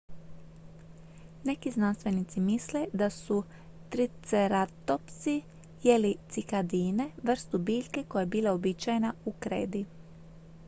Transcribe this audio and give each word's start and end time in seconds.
neki 1.43 1.71
znanstvenici 1.71 2.39
misle 2.45 2.79
da 2.93 3.09
su 3.15 3.43
triceratopsi 3.89 5.35
jeli 5.83 6.13
cikadine 6.29 7.07
vrstu 7.23 7.57
biljke 7.67 8.03
koja 8.07 8.21
je 8.23 8.31
bila 8.37 8.51
uobičajena 8.57 9.13
u 9.25 9.33
kredi 9.39 9.85